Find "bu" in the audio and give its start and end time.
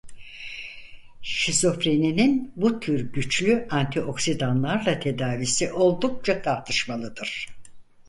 2.55-2.79